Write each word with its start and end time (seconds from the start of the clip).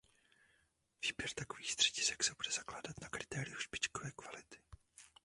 Výběr 1.03 1.29
takových 1.29 1.71
středisek 1.71 2.23
se 2.23 2.33
bude 2.37 2.51
zakládat 2.51 3.01
na 3.01 3.09
kritériu 3.09 3.55
špičkové 3.57 4.11
kvality. 4.11 4.57